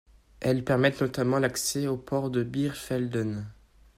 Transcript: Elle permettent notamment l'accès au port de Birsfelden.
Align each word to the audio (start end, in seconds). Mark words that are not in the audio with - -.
Elle 0.39 0.65
permettent 0.65 0.99
notamment 1.01 1.37
l'accès 1.37 1.85
au 1.85 1.95
port 1.95 2.31
de 2.31 2.41
Birsfelden. 2.41 3.45